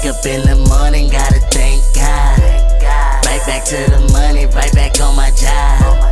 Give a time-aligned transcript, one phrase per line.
[0.00, 2.40] Wake up in the morning, gotta thank God.
[3.26, 6.08] Right back to the money, right back on my job.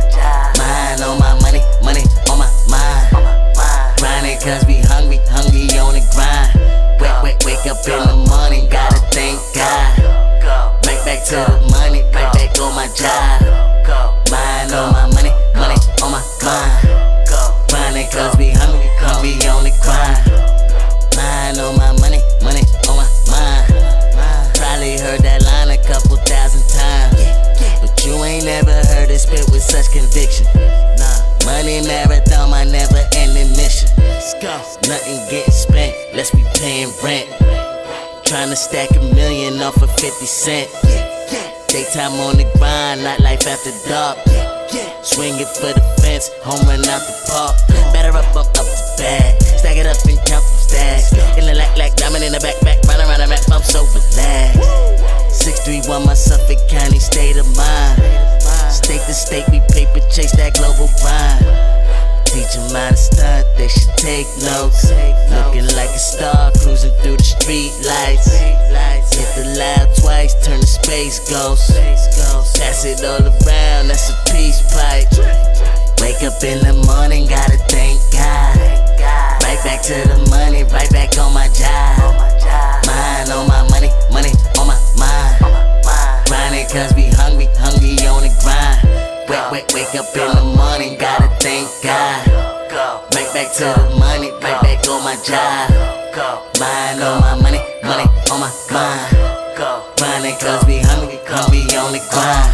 [0.59, 1.28] Mind on my
[34.89, 37.29] Nothing getting spent, let's be paying rent.
[38.25, 40.65] Trying to stack a million off of 50 cent.
[41.69, 44.17] Daytime on the grind, not life after dark.
[45.05, 47.53] Swing it for the fence, home run out the park.
[47.93, 49.37] Batter up, up, up the bag.
[49.61, 51.13] Stack it up and count some stacks.
[51.37, 52.81] In the lack, like diamond in the backpack.
[52.89, 54.57] Run around the map, I'm so relaxed.
[55.37, 58.01] 631, my Suffolk County state of mind.
[58.73, 61.78] State to state, we paper chase that global grind.
[62.29, 64.85] Teach 'em how to stunt, they should take notes.
[65.31, 68.29] Looking like a star, cruising through the street lights.
[69.15, 71.71] Hit the loud twice, turn to space ghost.
[72.55, 75.48] Pass it all around, that's a peace pipe.
[90.69, 92.29] Morning, gotta thank God.
[93.15, 95.65] Right back to the money, right back on my job.
[96.61, 99.09] Mind on my money, money on my mind.
[99.97, 102.53] Grinding cause we hungry, hungry on the grind.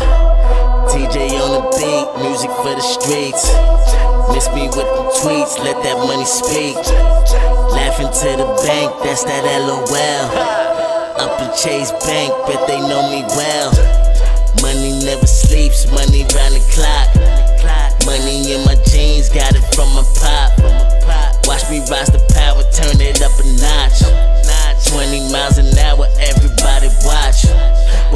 [0.87, 3.51] TJ on the beat, music for the streets.
[4.31, 6.79] Miss me with the tweets, let that money speak.
[7.75, 10.25] Laughing to the bank, that's that LOL.
[11.19, 13.71] Up in Chase Bank, bet they know me well.
[14.61, 17.84] Money never sleeps, money round the clock.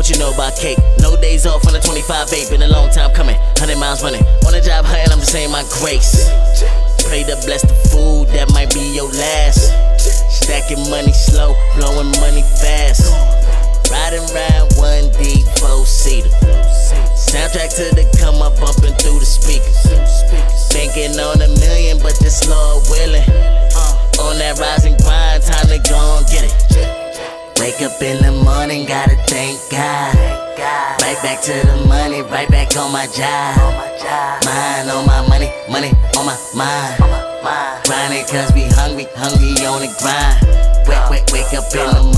[0.10, 0.80] You know about cake?
[1.02, 3.38] No days off on the 25 8, been a long time coming.
[3.62, 4.26] 100 miles running.
[4.46, 6.26] On the job hunting, I'm just saying my grace.
[7.06, 9.70] Pray to bless the food, that might be your last.
[10.30, 12.29] Stacking money slow, blowing money
[27.70, 30.16] Wake up in the morning, gotta thank God.
[31.06, 33.62] Right back to the money, right back on my job.
[34.44, 36.98] Mind on my money, money on my mind.
[37.86, 40.42] Grinding cause we hungry, hungry on the grind.
[40.90, 42.09] Wake, wake, wake up in the